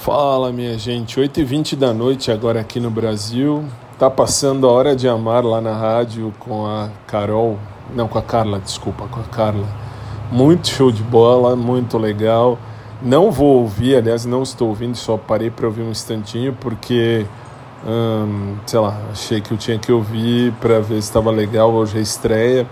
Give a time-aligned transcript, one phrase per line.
[0.00, 3.62] Fala minha gente, 8h20 da noite agora aqui no Brasil.
[3.98, 7.58] Tá passando a hora de amar lá na rádio com a Carol,
[7.94, 9.66] não com a Carla, desculpa, com a Carla.
[10.32, 12.58] Muito show de bola, muito legal.
[13.02, 17.26] Não vou ouvir, aliás, não estou ouvindo, só parei para ouvir um instantinho porque,
[17.86, 21.70] hum, sei lá, achei que eu tinha que ouvir para ver se estava legal.
[21.72, 22.66] Hoje é estreia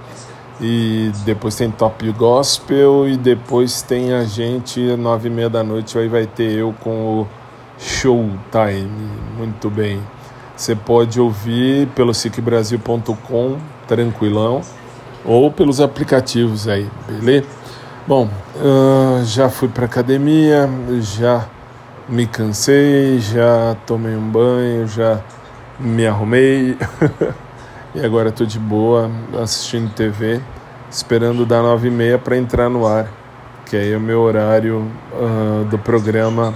[0.60, 5.96] e depois tem Top Gospel e depois tem a gente nove e meia da noite
[5.96, 7.28] aí vai ter eu com o
[7.78, 9.10] Showtime.
[9.36, 10.00] Muito bem.
[10.56, 14.60] Você pode ouvir pelo sicbrasil.com tranquilão
[15.24, 17.46] ou pelos aplicativos aí beleza?
[18.06, 20.68] Bom uh, já fui para academia
[21.00, 21.46] já
[22.08, 25.20] me cansei já tomei um banho já
[25.78, 26.76] me arrumei
[27.94, 29.10] E agora estou de boa
[29.42, 30.42] assistindo TV,
[30.90, 33.08] esperando dar nove e meia para entrar no ar,
[33.64, 36.54] que aí é o meu horário uh, do programa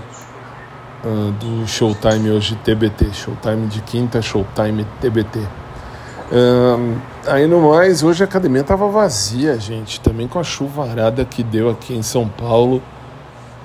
[1.03, 3.15] uh, do Showtime hoje TBT.
[3.15, 5.39] Showtime de quinta, Showtime TBT.
[5.39, 10.01] Uh, aí no mais, hoje a academia estava vazia, gente.
[10.01, 12.83] Também com a chuvarada que deu aqui em São Paulo.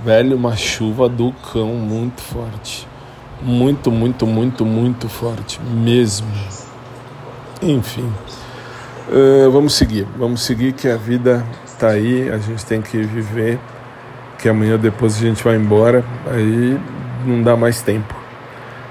[0.05, 2.87] Velho, uma chuva do cão muito forte.
[3.41, 6.27] Muito, muito, muito, muito forte mesmo.
[7.61, 8.11] Enfim,
[9.09, 13.59] uh, vamos seguir, vamos seguir que a vida está aí, a gente tem que viver,
[14.37, 16.79] que amanhã depois a gente vai embora, aí
[17.25, 18.15] não dá mais tempo.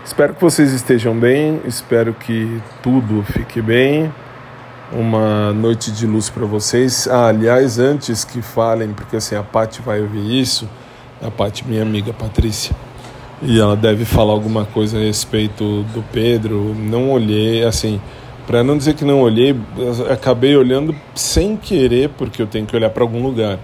[0.05, 4.12] Espero que vocês estejam bem, espero que tudo fique bem.
[4.92, 7.08] Uma noite de luz para vocês.
[7.08, 10.69] Ah, aliás, antes que falem, porque assim a Paty vai ouvir isso,
[11.20, 12.75] a Paty, minha amiga Patrícia,
[13.42, 16.73] e ela deve falar alguma coisa a respeito do Pedro.
[16.78, 18.01] Não olhei, assim,
[18.47, 19.56] para não dizer que não olhei,
[20.11, 23.58] acabei olhando sem querer, porque eu tenho que olhar para algum lugar.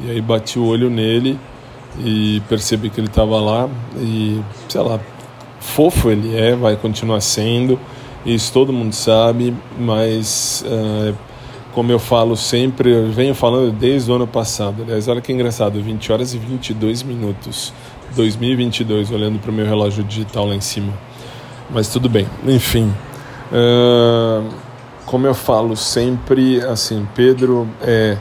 [0.00, 1.38] E aí bati o olho nele
[2.00, 4.98] e percebi que ele estava lá e, sei lá,
[5.60, 7.78] fofo ele é, vai continuar sendo,
[8.26, 11.14] isso todo mundo sabe, mas uh,
[11.72, 14.82] como eu falo sempre, eu venho falando desde o ano passado.
[14.82, 17.72] Aliás, olha que engraçado, 20 horas e 22 minutos,
[18.16, 20.92] 2022, olhando para o meu relógio digital lá em cima.
[21.70, 22.92] Mas tudo bem, enfim.
[23.52, 24.48] Uh,
[25.04, 28.16] como eu falo sempre, assim, Pedro é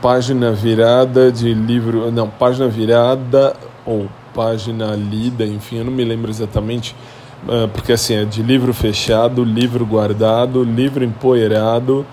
[0.00, 6.30] página virada de livro, não, página virada ou página lida, enfim, eu não me lembro
[6.30, 6.96] exatamente,
[7.44, 12.06] uh, porque assim, é de livro fechado, livro guardado, livro empoeirado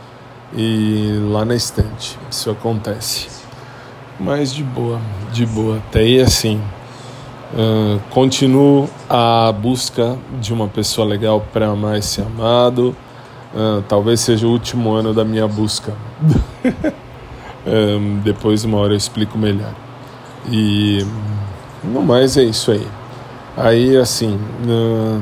[0.56, 2.18] e lá na estante.
[2.30, 3.28] Isso acontece.
[4.20, 5.00] Mas de boa,
[5.32, 5.78] de boa.
[5.78, 6.62] Até aí assim,
[8.10, 12.96] Continuo a busca de uma pessoa legal para mais ser amado.
[13.54, 15.94] Uh, talvez seja o último ano da minha busca.
[18.24, 19.74] depois, uma hora, eu explico melhor.
[20.50, 21.06] E
[21.84, 22.88] no mais é isso aí.
[23.56, 24.40] Aí, assim.
[24.68, 25.22] Uh,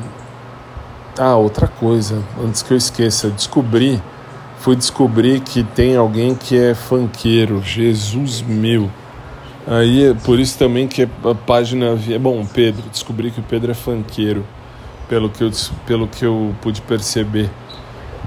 [1.18, 4.02] ah, outra coisa, antes que eu esqueça, descobri.
[4.60, 7.62] Fui descobrir que tem alguém que é fanqueiro.
[7.64, 8.90] Jesus meu.
[9.68, 11.98] Aí, por isso também que a página...
[12.22, 14.46] Bom, Pedro, descobri que o Pedro é fanqueiro,
[15.10, 15.52] pelo que eu,
[15.88, 17.50] pelo que eu pude perceber.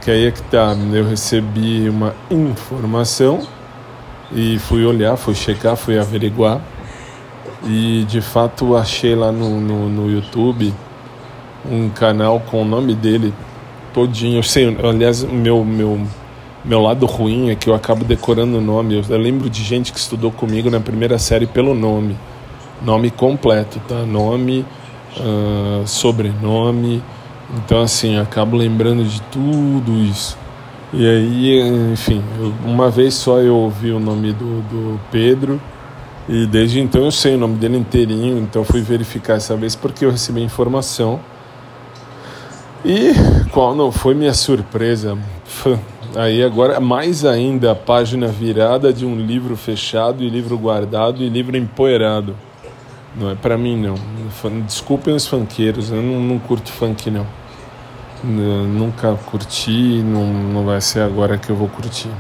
[0.03, 3.47] Que aí é que tá, eu recebi uma informação
[4.33, 6.61] e fui olhar, fui checar, fui averiguar.
[7.65, 10.73] E de fato achei lá no, no, no YouTube
[11.69, 13.35] um canal com o nome dele
[13.93, 14.39] todinho.
[14.39, 16.01] Eu sei, aliás, meu, meu
[16.69, 18.97] meu lado ruim é que eu acabo decorando o nome.
[18.97, 22.15] Eu, eu, lembro de gente que estudou comigo na primeira série pelo nome.
[22.83, 24.03] Nome completo, tá?
[24.05, 24.67] Nome,
[25.17, 27.03] uh, sobrenome.
[27.57, 30.37] Então, assim, acabo lembrando de tudo isso.
[30.93, 35.59] E aí, enfim, eu, uma vez só eu ouvi o nome do, do Pedro.
[36.29, 38.39] E desde então eu sei o nome dele inteirinho.
[38.39, 41.19] Então fui verificar essa vez porque eu recebi informação.
[42.85, 43.13] E
[43.51, 45.17] qual não foi minha surpresa?
[46.17, 51.29] Aí agora mais ainda a página virada de um livro fechado e livro guardado e
[51.29, 52.35] livro empoeirado.
[53.15, 53.95] Não é para mim não.
[54.65, 57.27] Desculpem os funkeiros, eu não, não curto funk não.
[58.25, 62.11] Eu nunca curti, não, não vai ser agora que eu vou curtir.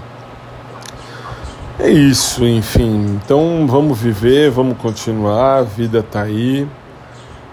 [1.79, 3.19] É isso, enfim.
[3.25, 6.69] Então vamos viver, vamos continuar, a vida tá aí.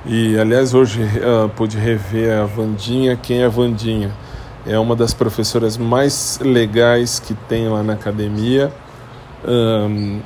[0.06, 3.16] E aliás, hoje uh, pude rever a Vandinha.
[3.16, 4.12] Quem é a Vandinha?
[4.68, 8.72] É uma das professoras mais legais que tem lá na academia,
[9.48, 10.20] um,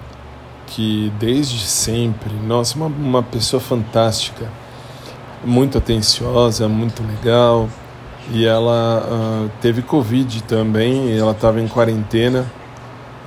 [0.67, 4.47] que desde sempre, nossa, uma, uma pessoa fantástica,
[5.43, 7.67] muito atenciosa, muito legal.
[8.31, 12.45] E ela uh, teve Covid também, ela estava em quarentena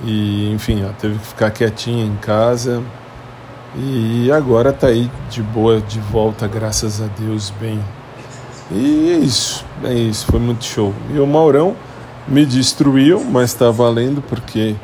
[0.05, 2.81] e, enfim, ela teve que ficar quietinha em casa.
[3.75, 7.79] E agora tá aí de boa, de volta, graças a Deus, bem.
[8.71, 10.93] E é isso, é isso, foi muito show.
[11.13, 11.75] E o Maurão
[12.27, 14.75] me destruiu, mas está valendo porque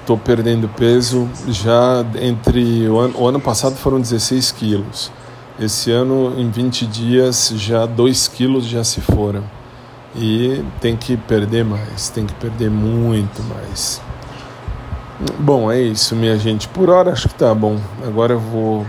[0.00, 5.12] estou perdendo peso já entre o ano, o ano passado foram 16 quilos.
[5.60, 9.44] Esse ano, em 20 dias, já 2 quilos já se foram.
[10.16, 14.00] E tem que perder mais, tem que perder muito mais.
[15.38, 16.66] Bom, é isso, minha gente.
[16.66, 17.78] Por hora acho que tá bom.
[18.06, 18.86] Agora eu vou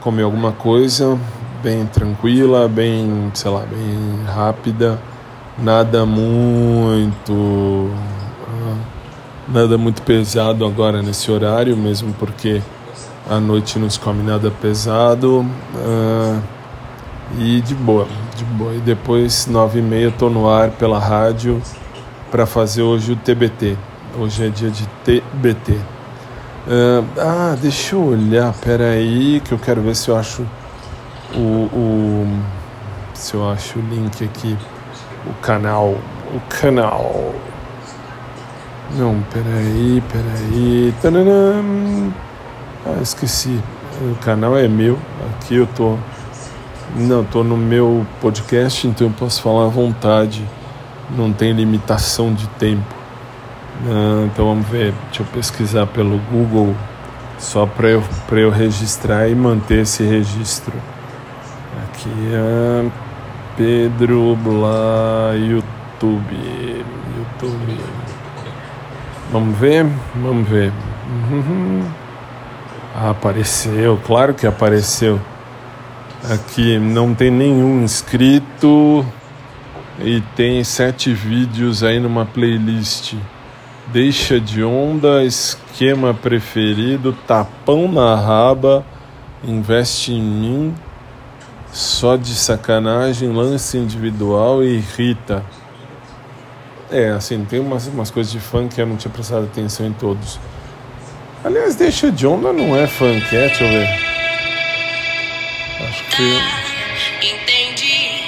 [0.00, 1.18] comer alguma coisa
[1.64, 5.00] bem tranquila, bem, sei lá, bem rápida.
[5.56, 7.90] Nada muito.
[8.46, 8.76] Ah,
[9.48, 12.60] nada muito pesado agora nesse horário, mesmo porque
[13.30, 15.40] à noite não se come nada pesado.
[15.74, 16.42] Uh,
[17.38, 18.06] e de boa,
[18.36, 18.74] de boa.
[18.74, 21.62] E depois, nove e meia, estou no ar pela rádio
[22.30, 23.78] para fazer hoje o TBT.
[24.18, 25.72] Hoje é dia de TBT.
[25.72, 30.44] Uh, ah, deixa eu olhar, pera aí, que eu quero ver se eu acho
[31.36, 32.42] o, o
[33.14, 34.56] se eu acho o link aqui,
[35.26, 35.96] o canal,
[36.32, 37.32] o canal.
[38.96, 40.94] Não, peraí, peraí.
[41.00, 42.12] Tadadam.
[42.86, 43.60] Ah, esqueci.
[44.00, 44.98] O canal é meu.
[45.30, 45.96] Aqui eu tô.
[46.96, 50.46] Não, tô no meu podcast, então eu posso falar à vontade.
[51.16, 52.94] Não tem limitação de tempo.
[53.86, 56.74] Ah, então vamos ver, deixa eu pesquisar pelo Google
[57.38, 58.02] só para eu,
[58.32, 60.72] eu registrar e manter esse registro.
[61.94, 62.90] Aqui é
[63.56, 66.84] Pedro Blá YouTube.
[67.16, 67.80] YouTube.
[69.30, 69.86] Vamos ver?
[70.16, 70.72] Vamos ver.
[71.30, 71.84] Uhum.
[72.96, 75.20] Ah, apareceu, claro que apareceu.
[76.28, 79.06] Aqui não tem nenhum inscrito
[80.00, 83.14] e tem sete vídeos aí numa playlist.
[83.92, 88.84] Deixa de onda, esquema preferido, tapão na raba,
[89.44, 90.74] investe em mim,
[91.74, 95.44] só de sacanagem, lance individual e irrita.
[96.88, 99.92] É, assim, tem umas, umas coisas de funk que eu não tinha prestado atenção em
[99.92, 100.38] todos.
[101.42, 103.48] Aliás, deixa de onda não é funk, é?
[103.48, 103.88] Deixa eu ver.
[105.88, 106.22] Acho que.
[107.26, 108.22] Entendi.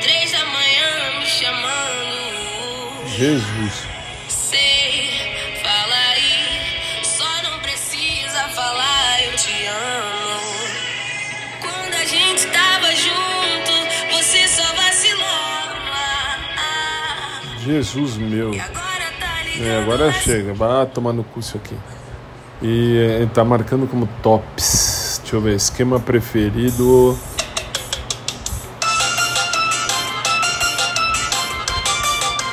[0.00, 3.08] Três da manhã me chamando.
[3.08, 3.91] Jesus.
[17.72, 18.52] Jesus meu.
[19.60, 21.74] É, agora chega, vai tomar no cu isso aqui.
[22.60, 25.20] E é, tá marcando como tops.
[25.22, 27.18] Deixa eu ver, esquema preferido.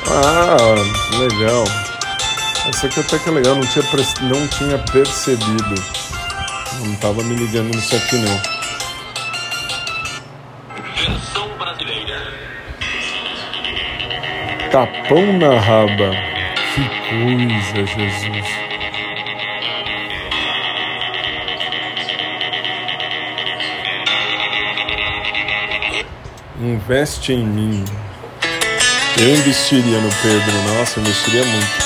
[0.08, 0.56] Ah,
[1.18, 1.64] legal.
[2.68, 3.84] Essa aqui até que é legal, não tinha,
[4.22, 5.74] não tinha percebido.
[6.84, 8.59] Não tava me ligando nisso aqui não.
[14.70, 16.12] Tapão na raba.
[16.72, 18.46] Que coisa, Jesus.
[26.60, 27.84] Investe em mim.
[29.18, 31.84] Eu investiria no Pedro, nossa, eu investiria muito.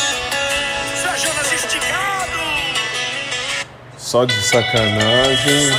[3.97, 5.73] Só de sacanagem.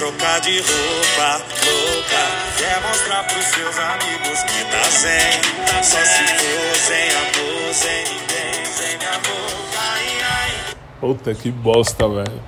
[0.00, 2.22] Trocar de roupa louca.
[2.56, 5.82] Quer mostrar pros seus amigos que tá sem.
[5.82, 9.50] Só se for sem amor, sem ninguém, sem amor.
[9.78, 10.76] Ai, ai.
[11.00, 12.42] Puta que bosta, velho.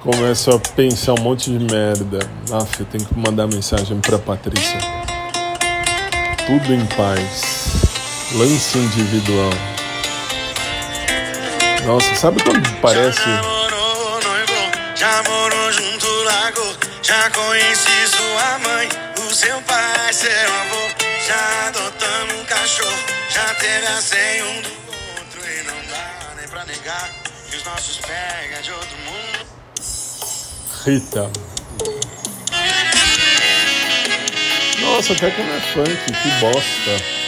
[0.00, 2.18] Começo a pensar um monte de merda.
[2.52, 4.78] Aff, eu tenho que mandar mensagem pra Patrícia.
[6.46, 7.42] Tudo em paz.
[8.34, 9.77] Lance individual.
[11.84, 13.20] Nossa, sabe quando parece.
[14.94, 16.76] Já morou junto, largou.
[17.02, 20.88] Já conheci sua mãe, o seu pai, seu avô.
[21.26, 22.98] Já adotamos um cachorro,
[23.30, 25.40] já teve a senha um do outro.
[25.40, 27.10] E não dá nem pra negar
[27.48, 29.46] que os nossos pega de outro mundo.
[30.84, 31.30] Rita.
[34.80, 37.18] Nossa, até que não é funk, que bosta.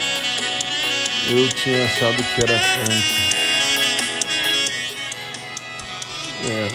[1.28, 3.29] Eu tinha achado que era funk.
[6.48, 6.68] É.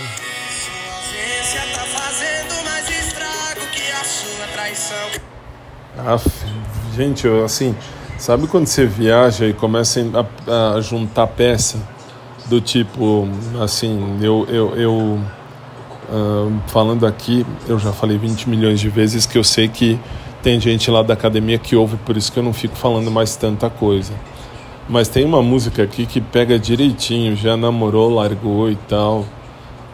[5.98, 6.19] Ah,
[6.95, 7.75] gente, assim,
[8.17, 10.01] sabe quando você viaja e começa
[10.48, 11.77] a, a juntar peça
[12.48, 13.27] do tipo,
[13.62, 19.38] assim, eu, eu, eu uh, falando aqui, eu já falei 20 milhões de vezes que
[19.38, 20.00] eu sei que
[20.45, 23.36] Tem gente lá da academia que ouve, por isso que eu não fico falando mais
[23.36, 24.13] tanta coisa.
[24.88, 29.25] Mas tem uma música aqui que pega direitinho, já namorou, largou e tal.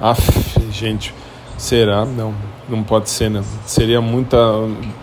[0.01, 1.13] Aff, gente,
[1.59, 2.03] será?
[2.05, 2.33] Não,
[2.67, 3.43] não pode ser, não.
[3.67, 4.35] Seria muita,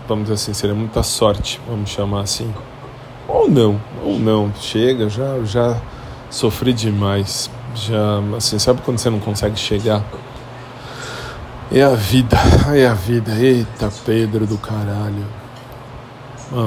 [0.05, 2.53] vamos dizer assim, seria muita sorte, vamos chamar assim.
[3.25, 4.51] Ou não, ou não.
[4.59, 5.81] Chega, já, já
[6.29, 7.49] sofri demais.
[7.73, 10.03] Já, assim, sabe quando você não consegue chegar?
[11.71, 12.35] É a vida,
[12.75, 13.31] é a vida.
[13.31, 15.25] Eita, Pedro do caralho.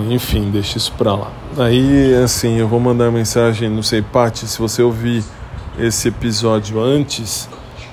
[0.08, 1.30] enfim, deixa isso pra lá.
[1.58, 5.22] Aí, assim, eu vou mandar mensagem, não sei, Paty, se você ouvir
[5.78, 7.46] esse episódio antes,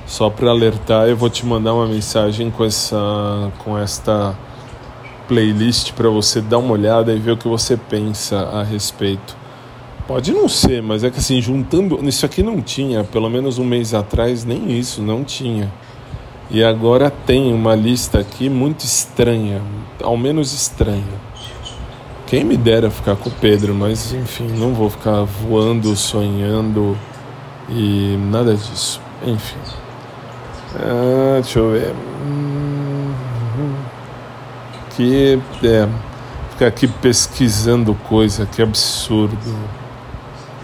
[0.09, 4.35] só para alertar, eu vou te mandar uma mensagem com essa com esta
[5.27, 9.37] playlist para você dar uma olhada e ver o que você pensa a respeito.
[10.07, 11.99] Pode não ser, mas é que assim, juntando.
[12.09, 15.71] Isso aqui não tinha, pelo menos um mês atrás, nem isso, não tinha.
[16.49, 19.61] E agora tem uma lista aqui muito estranha,
[20.01, 21.29] ao menos estranha.
[22.25, 26.97] Quem me dera ficar com o Pedro, mas enfim, não vou ficar voando, sonhando
[27.69, 28.99] e nada disso.
[29.23, 29.88] Enfim.
[30.75, 31.95] Ah, deixa eu ver.
[34.95, 35.87] Que é,
[36.51, 39.37] ficar aqui pesquisando coisa, que absurdo.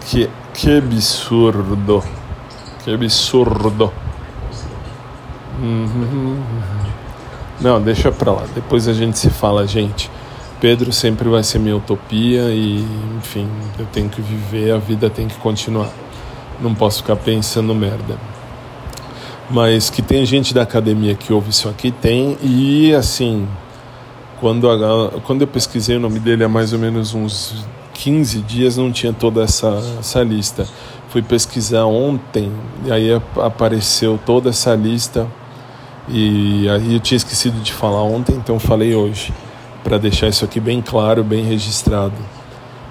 [0.02, 2.04] Que, que absurdo.
[2.84, 3.92] Que absurdo.
[5.58, 6.42] Uhum.
[7.60, 8.44] Não, deixa pra lá.
[8.54, 10.10] Depois a gente se fala, gente.
[10.60, 12.86] Pedro sempre vai ser minha utopia e,
[13.18, 13.48] enfim,
[13.78, 15.90] eu tenho que viver, a vida tem que continuar.
[16.60, 18.16] Não posso ficar pensando merda.
[19.48, 22.36] Mas que tem gente da academia que ouve isso aqui, tem.
[22.42, 23.46] E, assim,
[24.40, 28.76] quando, a, quando eu pesquisei o nome dele há mais ou menos uns 15 dias,
[28.76, 30.66] não tinha toda essa, essa lista.
[31.08, 32.52] Fui pesquisar ontem
[32.84, 35.26] e aí apareceu toda essa lista
[36.08, 39.32] e aí eu tinha esquecido de falar ontem, então falei hoje,
[39.82, 42.14] para deixar isso aqui bem claro, bem registrado.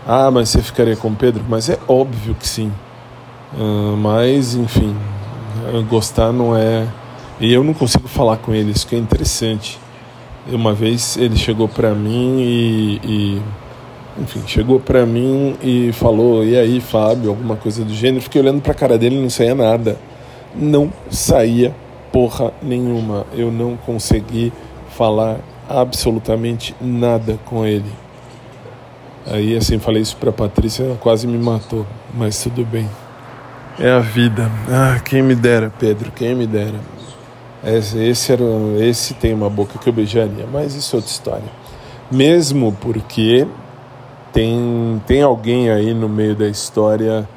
[0.06, 1.44] Ah, mas você ficaria com Pedro?
[1.48, 2.72] Mas é óbvio que sim.
[3.54, 4.96] Uh, mas, enfim,
[5.90, 6.88] gostar não é.
[7.40, 9.80] E eu não consigo falar com ele, isso que é interessante.
[10.48, 13.42] Uma vez ele chegou para mim e, e,
[14.22, 17.32] Enfim, chegou para mim e falou: E aí, Fábio?
[17.32, 18.22] Alguma coisa do gênero.
[18.22, 19.98] Fiquei olhando pra cara dele e não saía nada.
[20.56, 21.76] Não saía
[22.12, 23.26] porra nenhuma.
[23.34, 24.54] Eu não consegui
[24.96, 27.92] falar absolutamente nada com ele.
[29.28, 32.88] Aí assim, falei isso pra Patrícia, ela quase me matou, mas tudo bem.
[33.78, 34.50] É a vida.
[34.70, 36.80] Ah, quem me dera, Pedro, quem me dera.
[37.62, 38.44] Esse, esse, era,
[38.80, 41.50] esse tem uma boca que eu beijaria, mas isso é outra história.
[42.10, 43.46] Mesmo porque
[44.32, 47.28] tem, tem alguém aí no meio da história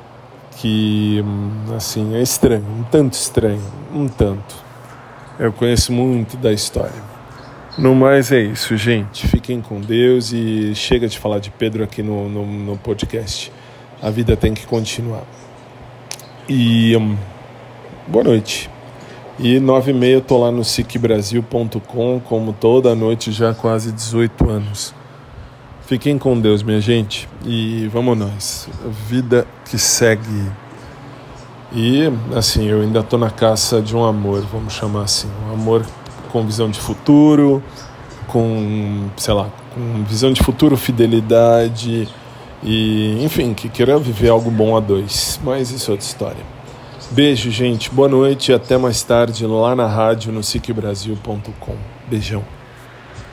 [0.56, 4.54] que, hum, assim, é estranho, um tanto estranho, um tanto.
[5.40, 7.02] Eu conheço muito da história.
[7.76, 9.26] No mais é isso, gente.
[9.26, 13.52] Fiquem com Deus e chega de falar de Pedro aqui no, no, no podcast.
[14.02, 15.24] A vida tem que continuar.
[16.48, 17.14] E um,
[18.06, 18.70] boa noite.
[19.38, 23.92] E nove e meia eu tô lá no sicbrasil.com, como toda noite já há quase
[23.92, 24.94] 18 anos.
[25.82, 28.66] Fiquem com Deus, minha gente, e vamos nós.
[29.06, 30.50] Vida que segue.
[31.70, 35.28] E, assim, eu ainda estou na caça de um amor, vamos chamar assim.
[35.46, 35.84] Um amor
[36.32, 37.62] com visão de futuro,
[38.26, 42.08] com, sei lá, com visão de futuro, fidelidade
[42.62, 45.38] e, enfim, que queira viver algo bom a dois.
[45.42, 46.58] Mas isso é outra história.
[47.10, 47.90] Beijo, gente.
[47.90, 51.76] Boa noite e até mais tarde lá na rádio no SicBrasil.com.
[52.06, 52.57] Beijão.